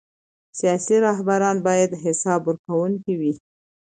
[0.59, 3.33] سیاسي رهبران باید حساب ورکوونکي وي